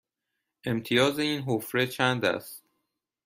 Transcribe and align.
امتیاز 0.65 1.19
این 1.19 1.41
حفره 1.41 1.87
چند 1.87 2.25
است؟ 2.25 2.63